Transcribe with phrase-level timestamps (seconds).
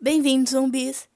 [0.00, 1.06] Bem-vindos, zumbis!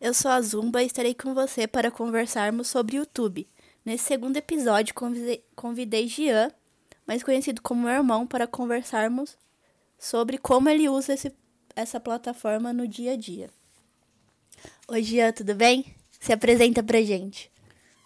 [0.00, 3.46] Eu sou a Zumba e estarei com você para conversarmos sobre YouTube.
[3.84, 6.50] Nesse segundo episódio, convidei, convidei Gian,
[7.06, 9.36] mais conhecido como meu irmão, para conversarmos
[9.98, 11.30] sobre como ele usa esse,
[11.76, 13.50] essa plataforma no dia a dia.
[14.88, 15.94] Oi, Gian, tudo bem?
[16.18, 17.52] Se apresenta pra gente.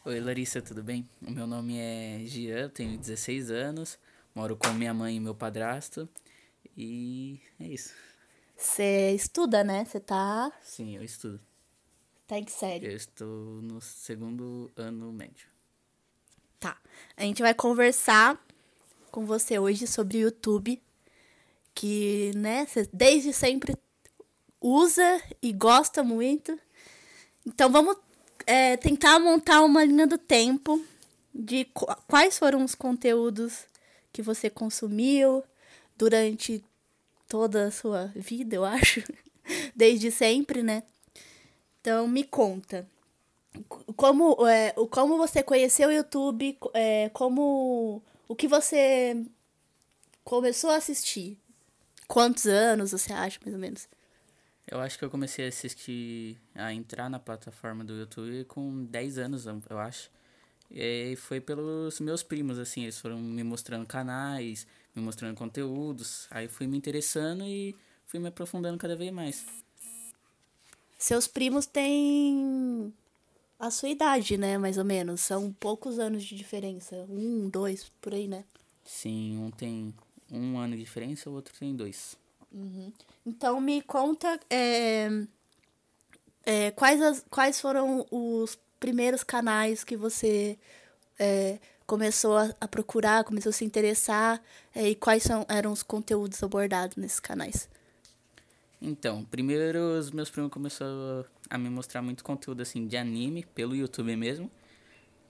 [0.05, 1.09] Oi, Larissa, tudo bem?
[1.24, 3.96] O meu nome é Gian, tenho 16 anos,
[4.34, 6.09] moro com minha mãe e meu padrasto
[6.77, 7.95] e é isso.
[8.56, 9.84] Você estuda, né?
[9.84, 10.51] Você tá.
[10.62, 11.41] Sim, eu estudo.
[12.27, 12.87] Tá em que série?
[12.87, 15.47] Eu estou no segundo ano médio.
[16.59, 16.77] Tá.
[17.16, 18.42] A gente vai conversar
[19.11, 20.83] com você hoje sobre o YouTube,
[21.75, 23.77] que, né, você desde sempre
[24.61, 26.59] usa e gosta muito.
[27.47, 27.97] Então vamos
[28.47, 30.83] é, tentar montar uma linha do tempo
[31.34, 33.67] de qu quais foram os conteúdos
[34.12, 35.45] que você consumiu
[35.97, 36.64] durante
[37.28, 39.02] toda a sua vida, eu acho,
[39.75, 40.83] desde sempre, né?
[41.80, 42.89] Então me conta
[43.97, 49.24] como é, como você conheceu o YouTube, é, como o que você
[50.24, 51.39] começou a assistir,
[52.06, 53.89] quantos anos você acha mais ou menos?
[54.69, 59.19] Eu acho que eu comecei a assistir, a entrar na plataforma do YouTube com 10
[59.19, 60.11] anos, eu acho.
[60.69, 66.27] E foi pelos meus primos, assim, eles foram me mostrando canais, me mostrando conteúdos.
[66.30, 69.44] Aí fui me interessando e fui me aprofundando cada vez mais.
[70.98, 72.92] Seus primos têm
[73.58, 74.56] a sua idade, né?
[74.56, 75.20] Mais ou menos.
[75.20, 77.06] São poucos anos de diferença.
[77.08, 78.44] Um, dois, por aí, né?
[78.84, 79.94] Sim, um tem
[80.30, 82.17] um ano de diferença, o outro tem dois.
[82.52, 82.92] Uhum.
[83.24, 85.08] Então me conta é,
[86.44, 90.58] é, quais, as, quais foram os primeiros canais que você
[91.19, 94.42] é, começou a, a, procurar, começou a se interessar
[94.75, 97.69] é, e quais são, eram os conteúdos abordados nesses canais?
[98.80, 103.75] Então, primeiro os meus primos começaram a me mostrar muito conteúdo assim de anime pelo
[103.75, 104.51] YouTube mesmo.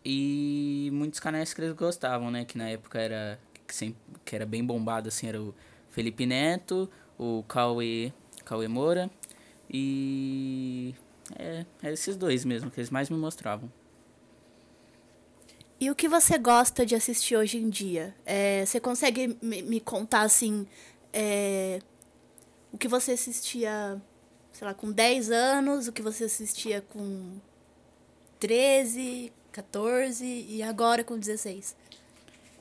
[0.04, 2.44] E muitos canais que eles gostavam, né?
[2.44, 5.54] Que na época era que, sempre, que era bem bombado assim, era o
[5.90, 8.12] Felipe Neto, o Cauê,
[8.44, 9.10] Cauê Moura
[9.68, 10.94] e
[11.36, 13.70] é, é esses dois mesmo que eles mais me mostravam.
[15.78, 18.14] E o que você gosta de assistir hoje em dia?
[18.24, 20.66] É, você consegue me, me contar assim
[21.12, 21.80] é,
[22.72, 24.00] o que você assistia,
[24.52, 27.38] sei lá, com 10 anos, o que você assistia com
[28.40, 31.76] 13, 14 e agora com 16?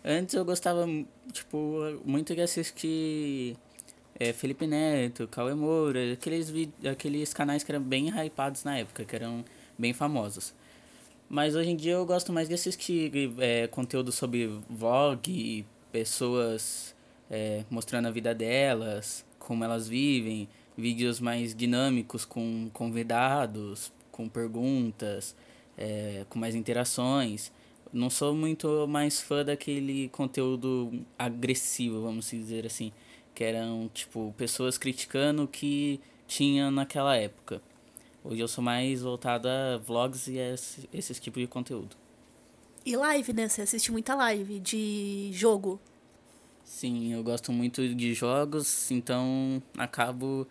[0.03, 0.85] Antes eu gostava,
[1.31, 1.57] tipo,
[2.03, 3.57] muito de assistir
[4.19, 6.51] é, Felipe Neto, Cauê Moura, aqueles,
[6.89, 9.43] aqueles canais que eram bem hypados na época, que eram
[9.77, 10.53] bem famosos.
[11.29, 16.95] Mas hoje em dia eu gosto mais de assistir é, conteúdo sobre vlog, pessoas
[17.29, 20.47] é, mostrando a vida delas, como elas vivem,
[20.77, 25.35] vídeos mais dinâmicos com convidados, com perguntas,
[25.77, 27.51] é, com mais interações.
[27.91, 32.91] Não sou muito mais fã daquele conteúdo agressivo, vamos dizer assim
[33.33, 37.61] que eram tipo pessoas criticando o que tinha naquela época.
[38.27, 41.95] Hoje eu sou mais voltado a vlogs e esse, esse tipo de conteúdo.
[42.83, 43.47] E live, né?
[43.47, 45.79] Você assiste muita live de jogo.
[46.63, 50.47] Sim, eu gosto muito de jogos, então acabo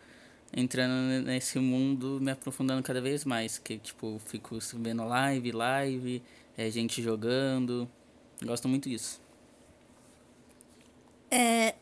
[0.57, 3.59] entrando nesse mundo, me aprofundando cada vez mais.
[3.59, 6.23] Que tipo, fico vendo live, live,
[6.57, 7.91] é, gente jogando.
[8.41, 9.21] Gosto muito disso.
[11.29, 11.75] É,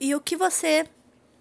[0.00, 0.84] e o que você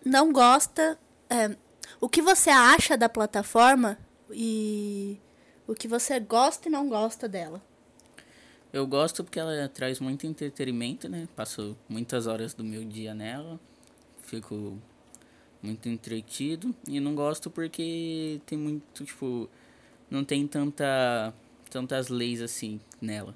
[0.05, 1.55] não gosta, é,
[2.00, 3.97] o que você acha da plataforma
[4.31, 5.19] e
[5.68, 7.62] o que você gosta e não gosta dela.
[8.72, 11.28] Eu gosto porque ela traz muito entretenimento, né?
[11.35, 13.59] Passo muitas horas do meu dia nela,
[14.24, 14.78] fico
[15.62, 19.50] muito entretido e não gosto porque tem muito, tipo,
[20.09, 21.34] não tem tanta
[21.69, 23.35] tantas leis assim nela.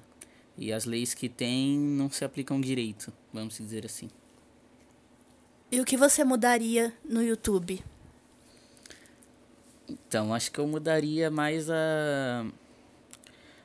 [0.58, 4.08] E as leis que tem não se aplicam direito, vamos dizer assim.
[5.70, 7.82] E o que você mudaria no YouTube?
[10.16, 12.46] Então, acho que eu mudaria mais a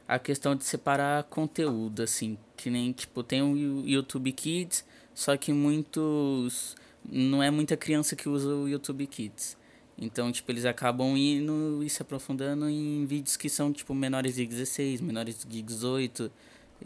[0.05, 4.83] a questão de separar conteúdo, assim, que nem, tipo, tem o YouTube Kids,
[5.15, 6.75] só que muitos
[7.09, 9.55] não é muita criança que usa o YouTube Kids.
[9.97, 14.45] Então, tipo, eles acabam indo e se aprofundando em vídeos que são, tipo, menores de
[14.45, 16.29] 16, menores de 18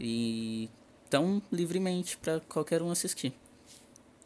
[0.00, 0.70] e
[1.10, 3.34] tão livremente para qualquer um assistir.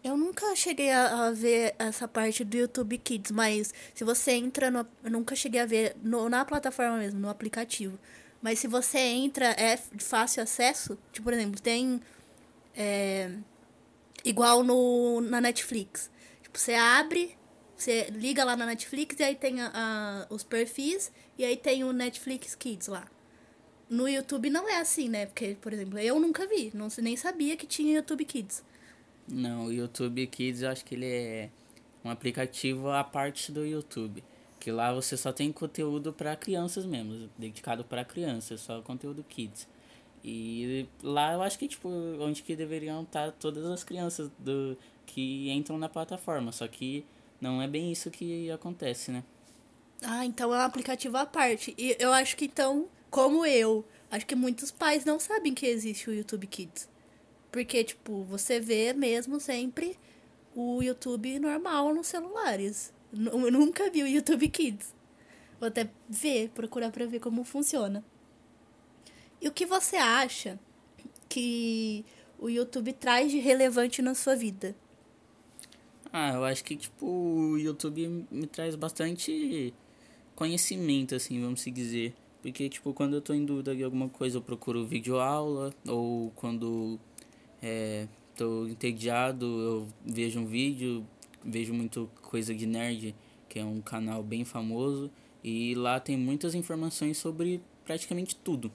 [0.02, 4.70] Eu nunca cheguei a, a, ver essa parte do YouTube Kids, mas se você entra
[4.70, 4.86] no.
[5.04, 7.98] Eu nunca cheguei a ver no, na plataforma mesmo, no aplicativo.
[8.40, 10.98] Mas se você entra, é de fácil acesso.
[11.12, 12.00] Tipo, por exemplo, tem.
[12.74, 13.30] É,
[14.24, 16.10] igual no, na Netflix.
[16.42, 17.36] Tipo, você abre,
[17.76, 21.84] você liga lá na Netflix e aí tem a, a, os perfis e aí tem
[21.84, 23.06] o Netflix Kids lá.
[23.88, 25.26] No YouTube não é assim, né?
[25.26, 28.62] Porque, por exemplo, eu nunca vi, não nem sabia que tinha YouTube Kids.
[29.30, 31.50] Não, o YouTube Kids eu acho que ele é
[32.04, 34.22] um aplicativo à parte do YouTube.
[34.58, 39.66] Que lá você só tem conteúdo para crianças mesmo, dedicado para crianças, só conteúdo kids.
[40.22, 41.88] E lá eu acho que tipo
[42.20, 47.06] onde que deveriam estar todas as crianças do que entram na plataforma, só que
[47.40, 49.24] não é bem isso que acontece, né?
[50.02, 51.74] Ah, então é um aplicativo à parte.
[51.78, 56.10] E eu acho que então, como eu, acho que muitos pais não sabem que existe
[56.10, 56.86] o YouTube Kids.
[57.50, 59.96] Porque, tipo, você vê mesmo sempre
[60.54, 62.92] o YouTube normal nos celulares.
[63.12, 64.94] Eu nunca vi o YouTube Kids.
[65.58, 68.04] Vou até ver, procurar pra ver como funciona.
[69.40, 70.58] E o que você acha
[71.28, 72.04] que
[72.38, 74.76] o YouTube traz de relevante na sua vida?
[76.12, 79.74] Ah, eu acho que, tipo, o YouTube me traz bastante
[80.34, 82.14] conhecimento, assim, vamos se dizer.
[82.42, 86.30] Porque, tipo, quando eu tô em dúvida de alguma coisa, eu procuro vídeo aula, ou
[86.34, 86.98] quando
[87.62, 91.06] é, tô entediado, eu vejo um vídeo,
[91.44, 93.14] vejo muito coisa de nerd,
[93.48, 95.10] que é um canal bem famoso,
[95.42, 98.70] e lá tem muitas informações sobre praticamente tudo.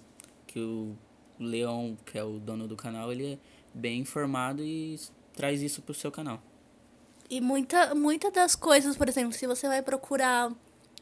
[0.48, 0.96] Que o
[1.40, 3.38] Leon, que é o dono do canal, ele é
[3.74, 5.00] bem informado e
[5.34, 6.42] traz isso pro seu canal.
[7.30, 10.54] E muita, muita das coisas, por exemplo, se você vai procurar,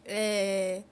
[0.05, 0.83] é,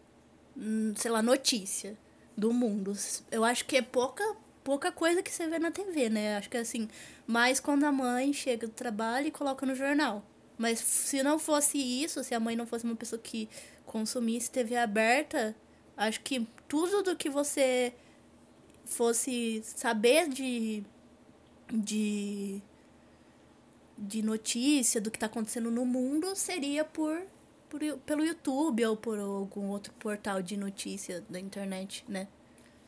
[0.58, 1.98] hum, sei lá, notícia
[2.36, 2.94] do mundo,
[3.32, 4.24] eu acho que é pouca,
[4.64, 6.38] pouca coisa que você vê na TV, né?
[6.38, 6.88] Acho que assim,
[7.28, 10.24] mais quando a mãe chega do trabalho e coloca no jornal.
[10.58, 13.50] Mas se não fosse isso, se a mãe não fosse uma pessoa que
[13.86, 15.56] consumisse TV aberta,
[15.98, 17.94] acho que tudo do que você
[18.86, 20.84] fosse saber de
[21.74, 22.62] de
[23.98, 27.22] de notícia do que está acontecendo no mundo seria por,
[27.70, 32.28] por pelo YouTube ou por algum outro portal de notícia da internet, né?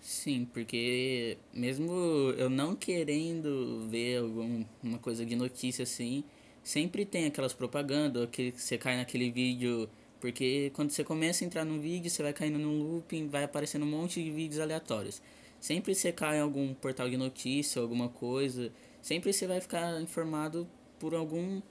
[0.04, 1.94] Sim, porque mesmo
[2.38, 6.26] eu não querendo ver alguma coisa de notícia assim,
[6.62, 9.90] sempre tem aquelas propagandas, que você cai naquele vídeo.
[10.20, 13.84] Porque quando você começa a entrar num vídeo, você vai caindo num looping, vai aparecendo
[13.84, 15.22] um monte de vídeos aleatórios.
[15.60, 20.68] Sempre você cai em algum portal de notícia, alguma coisa, sempre você vai ficar informado
[21.00, 21.62] por algum.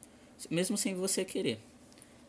[0.51, 1.61] mesmo sem você querer.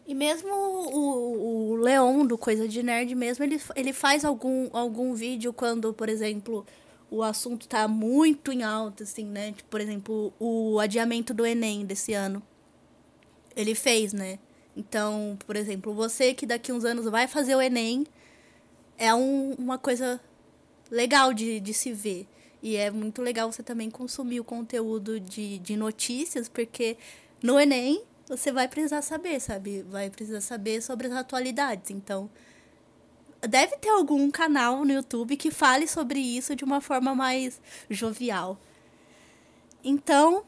[0.06, 5.14] E mesmo o, o Leon do Coisa de Nerd mesmo, ele, ele faz algum, algum
[5.14, 6.66] vídeo quando, por exemplo,
[7.10, 9.54] o assunto tá muito em alta, assim, né?
[9.54, 12.44] Tipo, por exemplo, o adiamento do Enem desse ano.
[13.56, 14.40] Ele fez, né?
[14.76, 18.06] Então, por exemplo, você que daqui uns anos vai fazer o Enem,
[18.98, 20.20] é um, uma coisa
[20.90, 22.28] legal de, de se ver.
[22.62, 26.98] E é muito legal você também consumir o conteúdo de, de notícias, porque
[27.42, 29.84] no Enem você vai precisar saber, sabe?
[29.84, 31.92] Vai precisar saber sobre as atualidades.
[31.92, 32.30] Então,
[33.42, 38.58] deve ter algum canal no YouTube que fale sobre isso de uma forma mais jovial.
[39.84, 40.44] Então,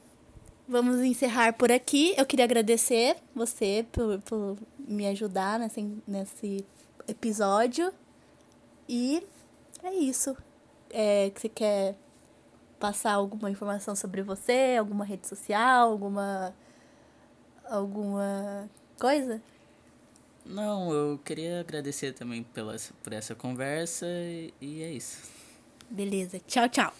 [0.67, 2.13] vamos encerrar por aqui.
[2.17, 6.65] Eu queria agradecer você por, por me ajudar nesse, nesse
[7.07, 7.91] episódio.
[8.87, 9.21] E
[9.83, 10.35] é isso.
[10.89, 11.95] É, você quer
[12.79, 16.53] passar alguma informação sobre você, alguma rede social, alguma
[17.69, 18.69] alguma
[18.99, 19.41] coisa?
[20.45, 24.05] Não, eu queria agradecer também pela, por essa conversa
[24.61, 25.21] e é isso.
[25.89, 26.39] Beleza.
[26.47, 26.93] Tchau, tchau.